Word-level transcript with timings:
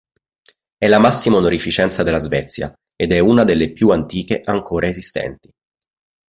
È 0.79 0.87
la 0.87 0.97
massima 0.97 1.35
onorificenza 1.37 2.01
della 2.01 2.17
Svezia 2.17 2.75
ed 2.95 3.11
è 3.11 3.19
una 3.19 3.43
delle 3.43 3.71
più 3.71 3.89
antiche 3.91 4.41
ancora 4.43 4.87
esistenti. 4.87 5.53